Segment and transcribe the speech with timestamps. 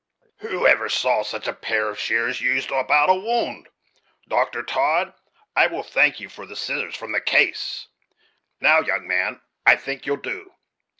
[0.39, 3.67] Who ever saw such a pair of shears used about a wound?
[4.27, 4.63] Dr.
[4.63, 5.13] Todd,
[5.55, 7.85] I will thank you for the scissors from the case,
[8.59, 10.55] Now, young man, I think you'll do.